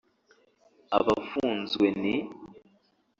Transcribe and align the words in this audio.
Abafunzwe 0.97 1.87
ni 2.01 2.15